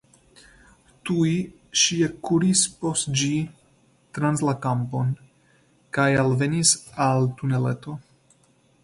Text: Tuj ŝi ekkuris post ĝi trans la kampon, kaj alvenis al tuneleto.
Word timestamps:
Tuj 1.09 1.33
ŝi 1.81 1.97
ekkuris 2.07 2.63
post 2.79 3.11
ĝi 3.23 3.29
trans 4.19 4.43
la 4.47 4.55
kampon, 4.65 5.13
kaj 5.99 6.09
alvenis 6.25 6.73
al 7.09 7.31
tuneleto. 7.43 7.99